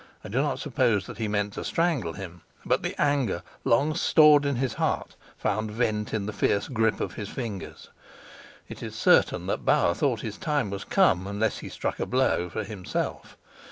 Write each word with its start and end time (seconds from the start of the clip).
I 0.25 0.29
do 0.29 0.41
not 0.41 0.57
suppose 0.57 1.05
that 1.05 1.19
he 1.19 1.27
meant 1.27 1.53
to 1.53 1.63
strangle 1.63 2.13
him, 2.13 2.41
but 2.65 2.81
the 2.81 2.99
anger, 2.99 3.43
long 3.63 3.93
stored 3.93 4.47
in 4.47 4.55
his 4.55 4.73
heart, 4.73 5.15
found 5.37 5.69
vent 5.69 6.11
in 6.11 6.25
the 6.25 6.33
fierce 6.33 6.67
grip 6.67 6.99
of 6.99 7.13
his 7.13 7.29
fingers. 7.29 7.89
It 8.67 8.81
is 8.81 8.95
certain 8.95 9.45
that 9.45 9.63
Bauer 9.63 9.93
thought 9.93 10.21
his 10.21 10.39
time 10.39 10.71
was 10.71 10.85
come, 10.85 11.27
unless 11.27 11.59
he 11.59 11.69
struck 11.69 11.99
a 11.99 12.07
blow 12.07 12.49
for 12.49 12.63
himself. 12.63 13.37